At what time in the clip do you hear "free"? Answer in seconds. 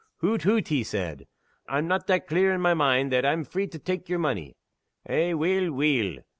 3.43-3.67